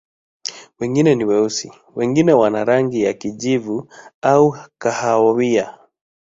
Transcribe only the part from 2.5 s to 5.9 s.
rangi ya kijivu au kahawia.